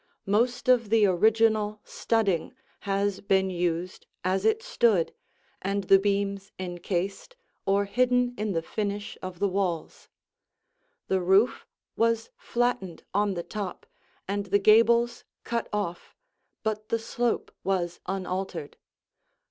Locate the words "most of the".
0.25-1.05